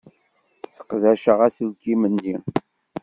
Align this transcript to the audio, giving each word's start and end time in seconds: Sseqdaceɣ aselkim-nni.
Sseqdaceɣ 0.69 1.39
aselkim-nni. 1.47 2.35